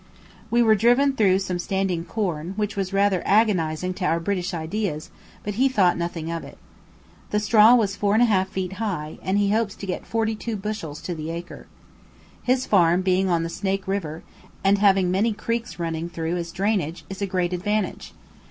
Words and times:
We 0.49 0.63
were 0.63 0.73
driven 0.73 1.15
through 1.15 1.37
some 1.37 1.59
standing 1.59 2.05
corn, 2.05 2.53
which 2.55 2.75
was 2.75 2.91
rather 2.91 3.21
agonizing 3.23 3.93
to 3.93 4.05
our 4.05 4.19
British 4.19 4.51
ideas, 4.51 5.11
but 5.43 5.53
he 5.61 5.69
thought 5.69 5.95
nothing 5.95 6.31
of 6.31 6.43
it. 6.43 6.57
The 7.29 7.39
straw 7.39 7.75
was 7.75 7.95
four 7.95 8.15
and 8.15 8.23
a 8.23 8.25
half 8.25 8.49
feet 8.49 8.73
high, 8.81 9.19
and 9.21 9.37
he 9.37 9.51
hopes 9.51 9.75
to 9.75 9.85
get 9.85 10.07
forty 10.07 10.33
two 10.35 10.55
bushels 10.57 11.03
to 11.03 11.13
the 11.13 11.29
acre. 11.29 11.67
His 12.41 12.65
farm 12.65 13.03
being 13.03 13.29
on 13.29 13.43
the 13.43 13.47
Snake 13.47 13.87
River, 13.87 14.23
and 14.63 14.79
having 14.79 15.11
many 15.11 15.33
creeks 15.33 15.77
running 15.77 16.09
through 16.09 16.35
as 16.37 16.51
drainage, 16.51 17.05
is 17.07 17.21
a 17.21 17.27
great 17.27 17.53
advantage. 17.53 18.13